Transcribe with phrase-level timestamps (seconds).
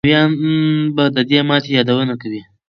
[0.05, 2.41] برتانويان به د دې ماتې یادونه کوي.